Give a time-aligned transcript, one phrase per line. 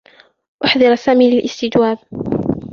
[0.65, 1.97] أُحضر سامي للاستجواب.